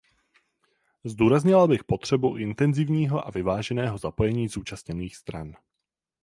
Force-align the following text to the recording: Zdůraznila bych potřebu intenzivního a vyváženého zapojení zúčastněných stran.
Zdůraznila 1.03 1.67
bych 1.67 1.83
potřebu 1.83 2.37
intenzivního 2.37 3.27
a 3.27 3.31
vyváženého 3.31 3.97
zapojení 3.97 4.47
zúčastněných 4.47 5.15
stran. 5.17 5.53